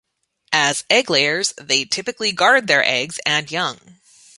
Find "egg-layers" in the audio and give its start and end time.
0.89-1.53